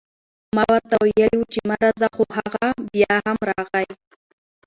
ما 0.55 0.63
ورته 0.73 0.95
وئيلي 1.03 1.35
وو 1.37 1.49
چې 1.53 1.59
مه 1.69 1.75
راځه، 1.83 2.07
خو 2.15 2.23
هغه 2.37 2.67
بيا 2.93 3.13
هم 3.27 3.37
راغی 3.49 3.89